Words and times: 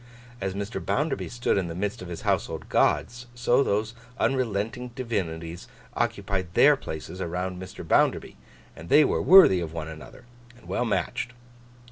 As 0.41 0.55
Mr. 0.55 0.83
Bounderby 0.83 1.29
stood 1.29 1.59
in 1.59 1.67
the 1.67 1.75
midst 1.75 2.01
of 2.01 2.07
his 2.07 2.21
household 2.23 2.69
gods, 2.69 3.27
so 3.35 3.61
those 3.61 3.93
unrelenting 4.19 4.87
divinities 4.95 5.67
occupied 5.95 6.55
their 6.55 6.75
places 6.75 7.21
around 7.21 7.61
Mr. 7.61 7.87
Bounderby, 7.87 8.35
and 8.75 8.89
they 8.89 9.05
were 9.05 9.21
worthy 9.21 9.59
of 9.59 9.73
one 9.73 9.87
another, 9.87 10.25
and 10.57 10.67
well 10.67 10.85
matched. 10.85 11.33